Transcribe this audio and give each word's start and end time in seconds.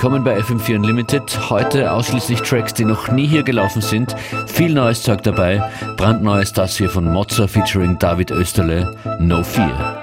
Willkommen 0.00 0.24
bei 0.24 0.38
FM4 0.38 0.76
Unlimited. 0.76 1.50
Heute 1.50 1.92
ausschließlich 1.92 2.40
Tracks, 2.40 2.72
die 2.72 2.86
noch 2.86 3.10
nie 3.12 3.26
hier 3.26 3.42
gelaufen 3.42 3.82
sind. 3.82 4.16
Viel 4.46 4.72
neues 4.72 5.02
Zeug 5.02 5.22
dabei. 5.24 5.62
Brandneues 5.98 6.54
das 6.54 6.78
hier 6.78 6.88
von 6.88 7.04
Mozza 7.04 7.46
featuring 7.46 7.98
David 7.98 8.30
Österle. 8.30 8.96
No 9.18 9.42
Fear. 9.42 10.00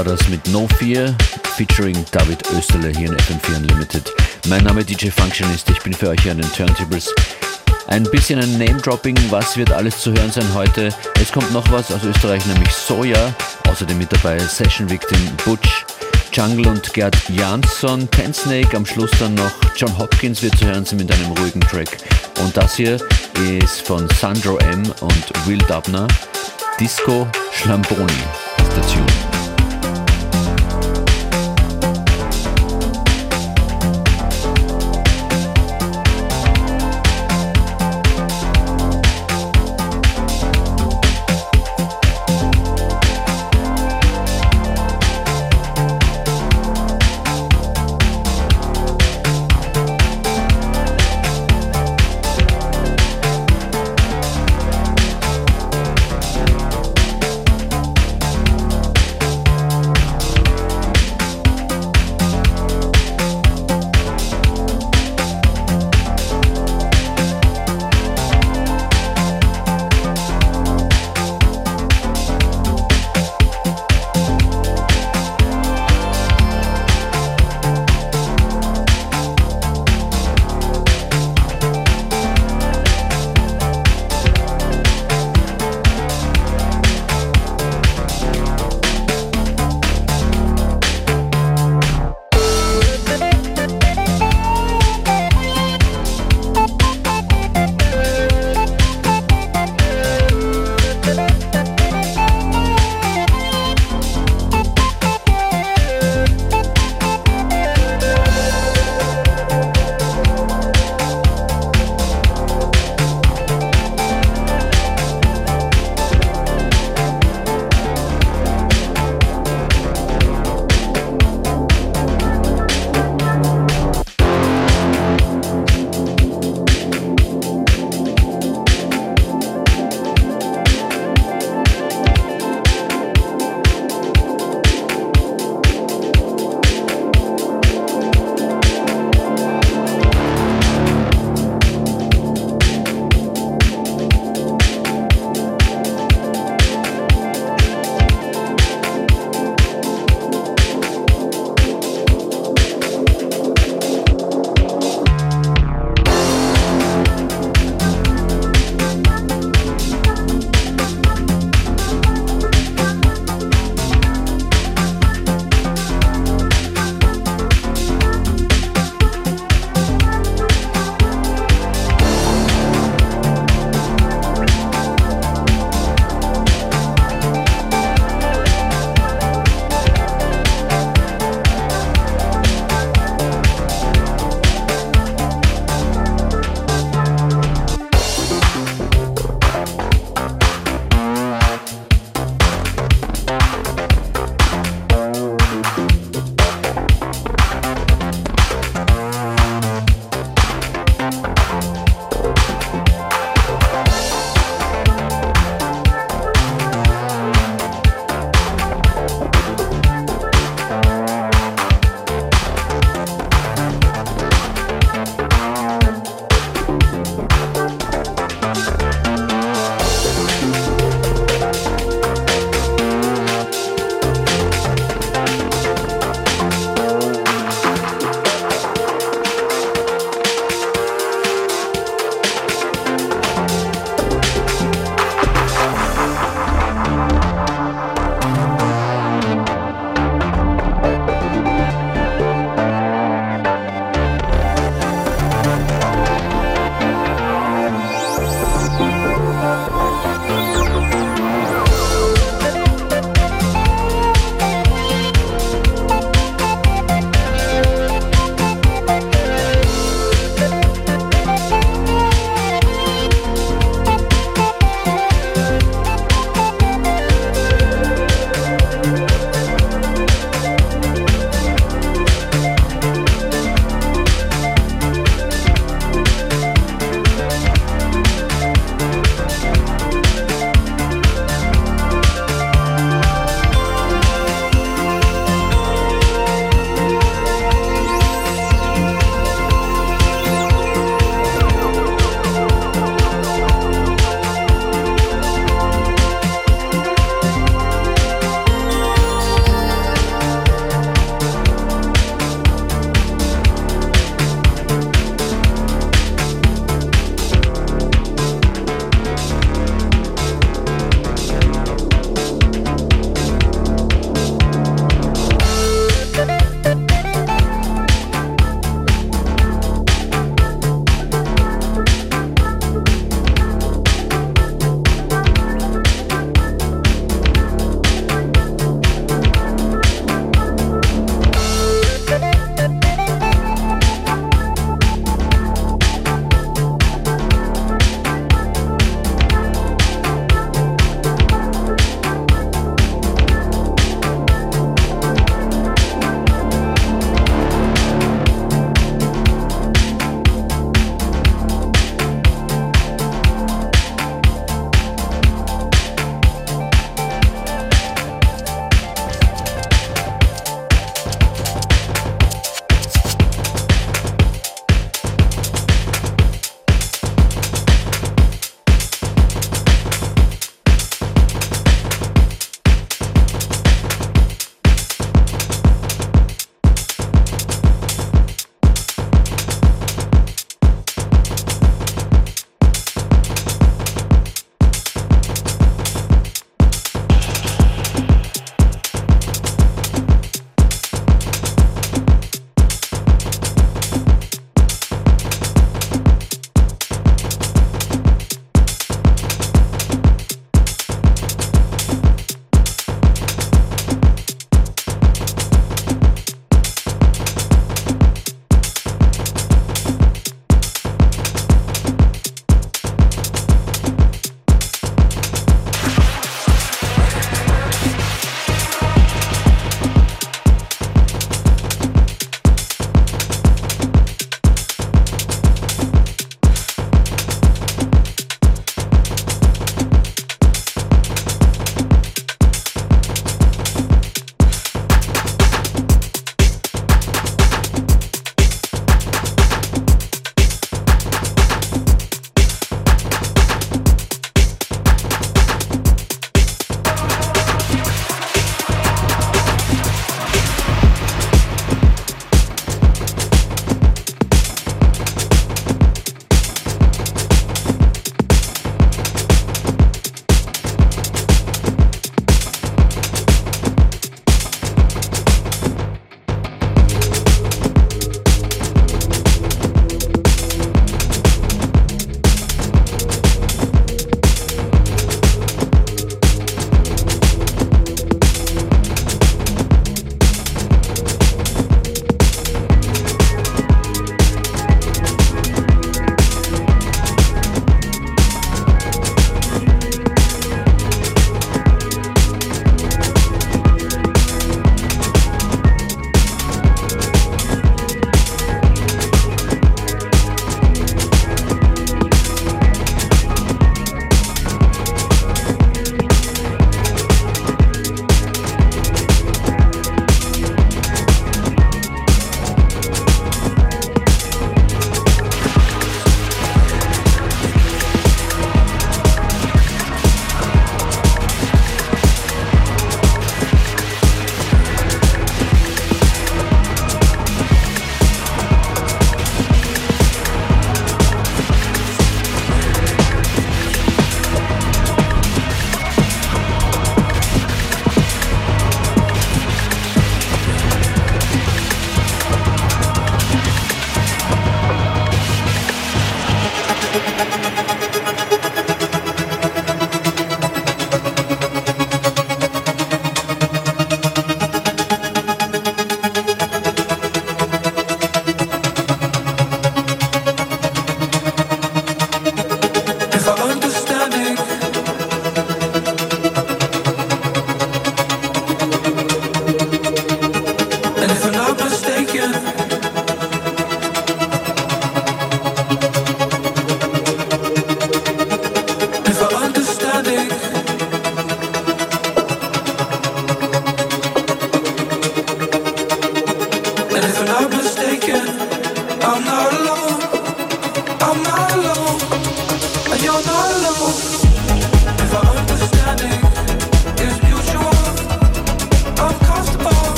war 0.00 0.16
das 0.16 0.28
mit 0.30 0.46
No 0.48 0.66
Fear 0.78 1.14
featuring 1.58 1.94
David 2.10 2.42
Österle 2.56 2.88
hier 2.88 3.08
in 3.08 3.16
FM4 3.16 3.56
Unlimited. 3.58 4.10
Mein 4.48 4.64
Name 4.64 4.80
ist 4.80 4.88
DJ 4.88 5.10
Functionist, 5.10 5.68
ich 5.68 5.78
bin 5.80 5.92
für 5.92 6.08
euch 6.08 6.22
hier 6.22 6.32
an 6.32 6.38
den 6.38 6.50
Turntables. 6.54 7.14
Ein 7.86 8.04
bisschen 8.04 8.40
ein 8.40 8.56
Name-Dropping, 8.56 9.18
was 9.28 9.58
wird 9.58 9.70
alles 9.70 10.00
zu 10.00 10.14
hören 10.14 10.32
sein 10.32 10.46
heute? 10.54 10.88
Es 11.20 11.30
kommt 11.30 11.52
noch 11.52 11.70
was 11.70 11.92
aus 11.92 12.02
Österreich, 12.02 12.46
nämlich 12.46 12.72
Soja. 12.72 13.34
Außerdem 13.68 13.98
mit 13.98 14.10
dabei 14.10 14.38
Session 14.38 14.88
Victim 14.88 15.18
Butch, 15.44 15.84
Jungle 16.32 16.68
und 16.68 16.94
Gerd 16.94 17.18
Jansson, 17.28 18.10
Ten 18.10 18.32
Snake, 18.32 18.74
am 18.74 18.86
Schluss 18.86 19.10
dann 19.18 19.34
noch 19.34 19.52
John 19.76 19.98
Hopkins 19.98 20.40
wird 20.42 20.56
zu 20.56 20.64
hören 20.64 20.86
sein 20.86 20.96
mit 20.96 21.12
einem 21.12 21.32
ruhigen 21.32 21.60
Track. 21.60 21.98
Und 22.42 22.56
das 22.56 22.74
hier 22.76 22.96
ist 23.58 23.86
von 23.86 24.08
Sandro 24.18 24.56
M 24.60 24.82
und 25.00 25.46
Will 25.46 25.58
Dubner, 25.68 26.08
Disco 26.78 27.26
Schlamboni 27.52 28.14
ist 28.62 28.76
der 28.76 28.86
Tune. 28.86 29.29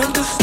understand. 0.00 0.39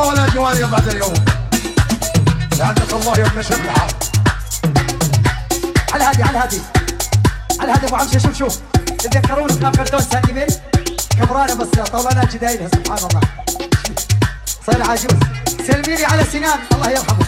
ثورة 0.00 0.08
ولا 0.08 0.28
ديوانية 0.28 0.64
بعد 0.64 0.88
اليوم. 0.88 1.14
لعنك 2.58 2.92
الله 2.92 3.18
يا 3.18 3.26
ابن 3.26 3.42
شبل 3.42 3.68
على 5.92 6.04
هادي 6.04 6.22
على 6.22 6.38
هادي. 6.38 6.60
على 7.60 7.72
هادي 7.72 7.86
أبو 7.86 7.96
عمشي 7.96 8.20
شوف 8.20 8.38
شوف. 8.38 8.58
تتذكرون 8.98 9.48
خان 9.62 9.72
فردوس 9.72 10.14
هادي 10.14 10.32
من 10.32 10.46
كبرانة 11.20 11.54
بس 11.54 11.68
طولنا 11.92 12.24
جدايلها 12.24 12.68
سبحان 12.68 12.98
الله. 12.98 13.20
صاير 14.66 14.90
عجوز 14.90 15.20
سلمي 15.66 15.96
لي 15.96 16.04
على 16.04 16.24
سنان 16.24 16.58
الله 16.72 16.90
يرحمه. 16.90 17.26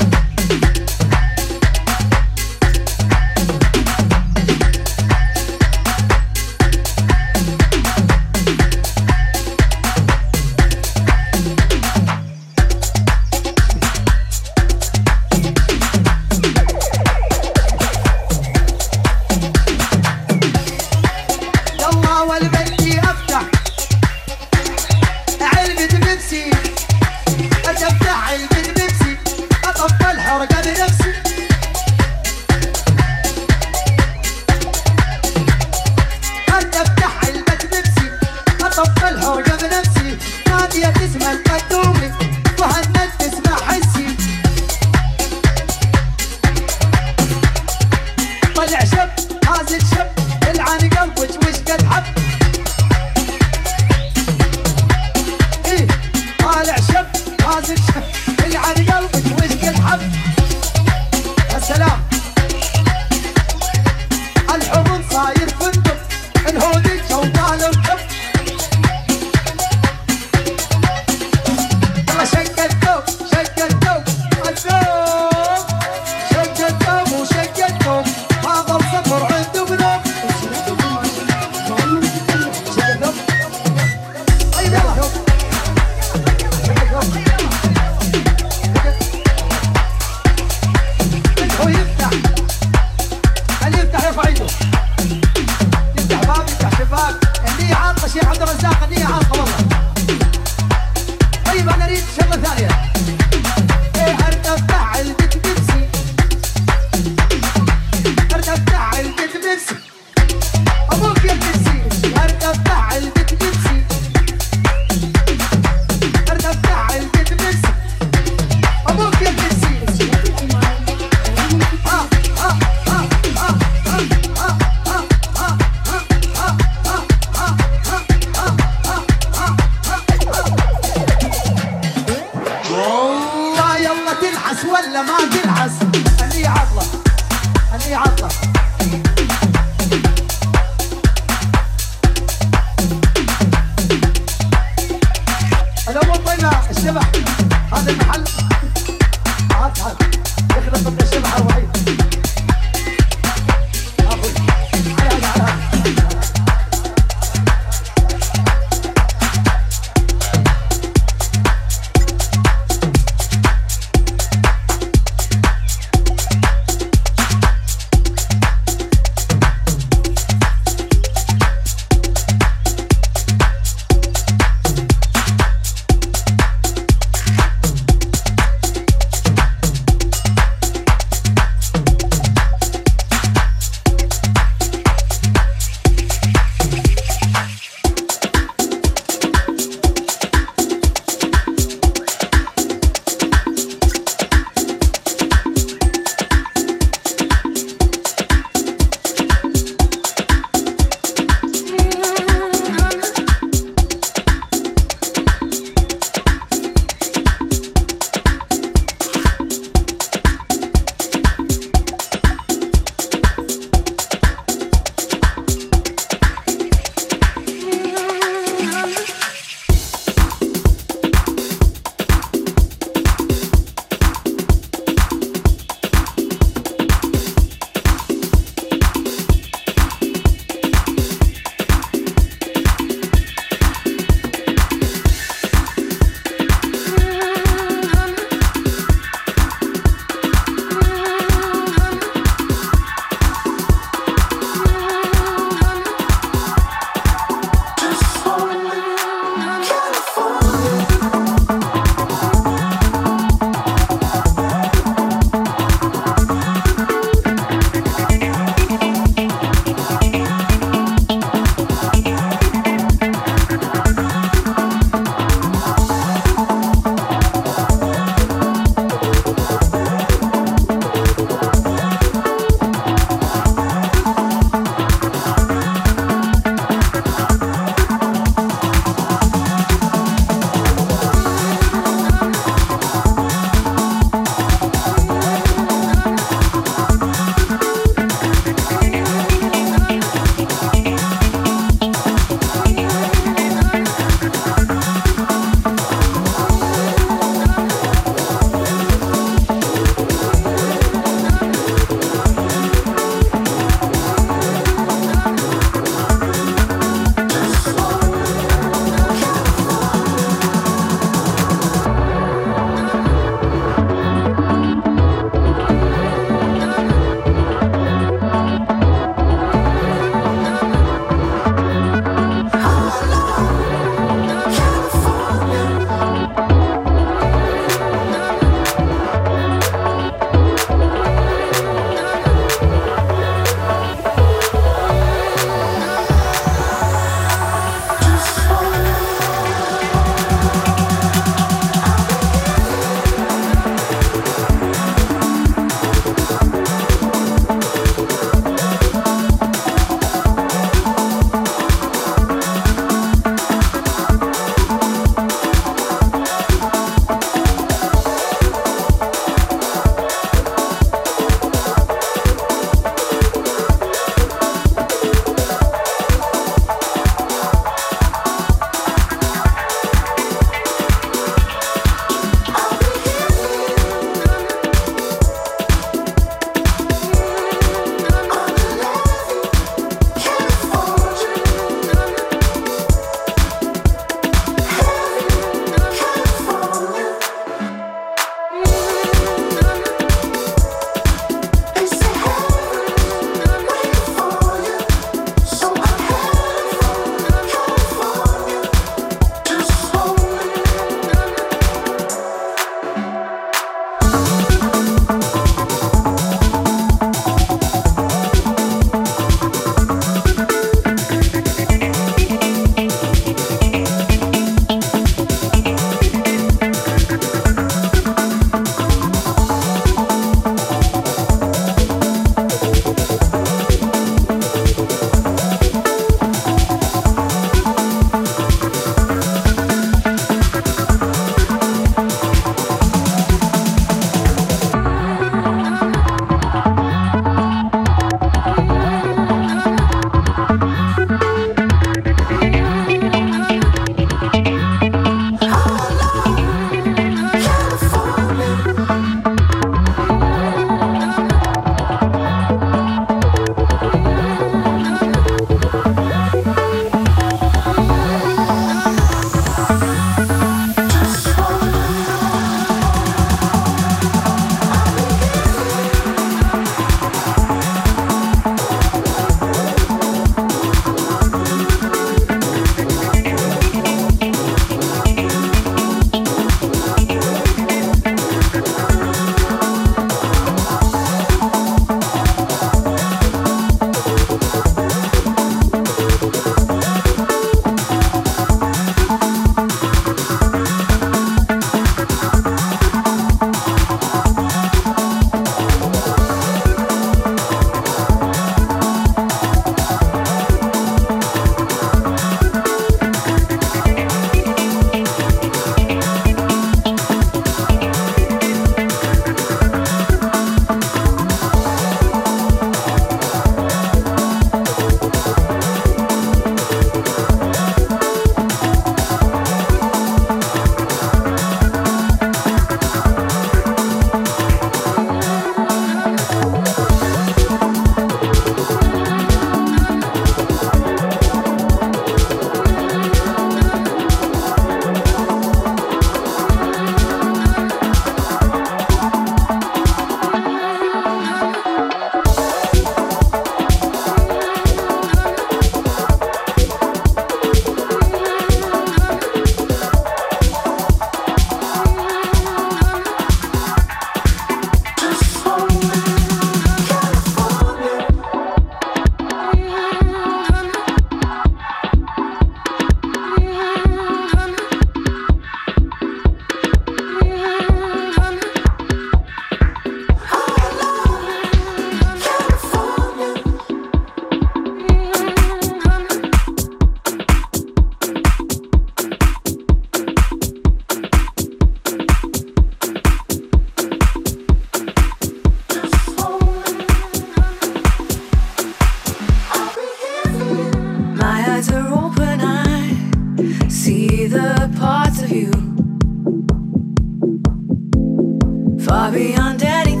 Beyond, 599.21 599.39
on 599.39 599.57
daddy 599.57 600.00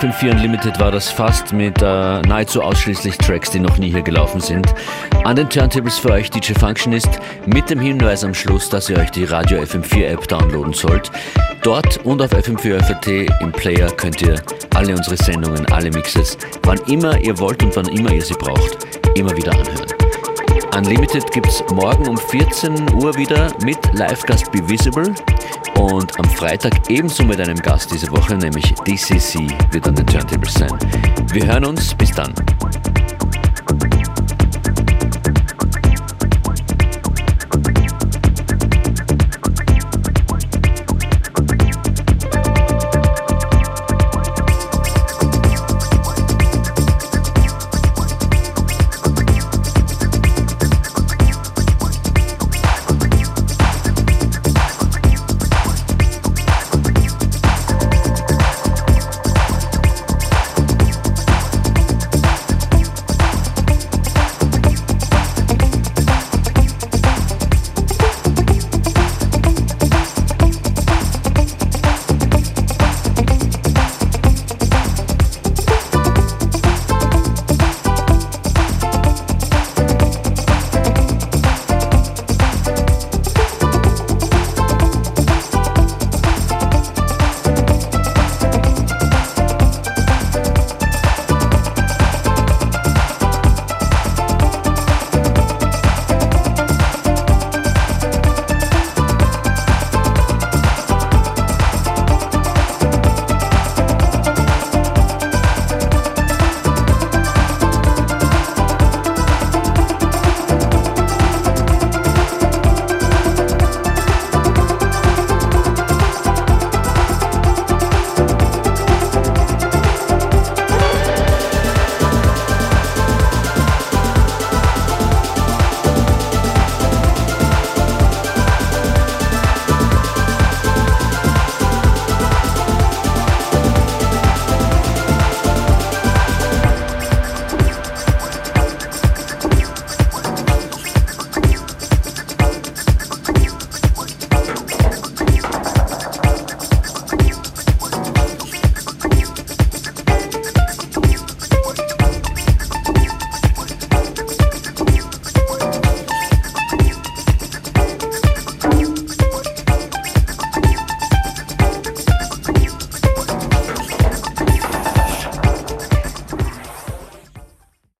FM4 0.00 0.30
Unlimited 0.30 0.80
war 0.80 0.90
das 0.90 1.10
fast 1.10 1.52
mit 1.52 1.82
äh, 1.82 2.22
nahezu 2.22 2.62
ausschließlich 2.62 3.18
Tracks, 3.18 3.50
die 3.50 3.60
noch 3.60 3.76
nie 3.76 3.90
hier 3.90 4.00
gelaufen 4.00 4.40
sind. 4.40 4.74
An 5.24 5.36
den 5.36 5.46
Turntables 5.50 5.98
für 5.98 6.12
euch 6.12 6.30
DJ 6.30 6.54
Functionist 6.54 7.20
mit 7.44 7.68
dem 7.68 7.80
Hinweis 7.80 8.24
am 8.24 8.32
Schluss, 8.32 8.70
dass 8.70 8.88
ihr 8.88 8.96
euch 8.96 9.10
die 9.10 9.24
Radio 9.24 9.60
FM4 9.60 10.06
App 10.06 10.26
downloaden 10.26 10.72
sollt. 10.72 11.10
Dort 11.62 11.98
und 12.06 12.22
auf 12.22 12.32
FM4FAT 12.32 13.30
im 13.42 13.52
Player 13.52 13.90
könnt 13.90 14.22
ihr 14.22 14.40
alle 14.74 14.96
unsere 14.96 15.18
Sendungen, 15.18 15.70
alle 15.70 15.90
Mixes, 15.90 16.38
wann 16.62 16.78
immer 16.86 17.18
ihr 17.20 17.38
wollt 17.38 17.62
und 17.62 17.76
wann 17.76 17.88
immer 17.88 18.10
ihr 18.10 18.22
sie 18.22 18.32
braucht, 18.32 18.78
immer 19.16 19.36
wieder 19.36 19.52
anhören. 19.52 19.86
Unlimited 20.74 21.30
gibt 21.30 21.48
es 21.48 21.62
morgen 21.72 22.08
um 22.08 22.16
14 22.16 22.94
Uhr 22.94 23.14
wieder 23.16 23.52
mit 23.62 23.76
Live-Gast 23.92 24.50
Be 24.50 24.66
Visible 24.66 25.14
und 25.80 26.18
am 26.18 26.24
Freitag 26.26 26.90
ebenso 26.90 27.24
mit 27.24 27.40
einem 27.40 27.56
Gast 27.56 27.92
diese 27.92 28.10
Woche, 28.10 28.36
nämlich 28.36 28.74
DCC 28.86 29.48
wird 29.72 29.88
an 29.88 29.94
den 29.94 30.06
Turntables 30.06 30.54
sein. 30.54 30.78
Wir 31.32 31.46
hören 31.46 31.64
uns, 31.64 31.94
bis 31.94 32.10
dann. 32.10 32.34